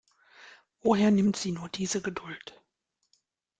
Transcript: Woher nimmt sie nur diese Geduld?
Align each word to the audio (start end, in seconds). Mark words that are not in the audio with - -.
Woher 0.81 1.11
nimmt 1.11 1.37
sie 1.37 1.51
nur 1.51 1.69
diese 1.69 2.01
Geduld? 2.01 2.59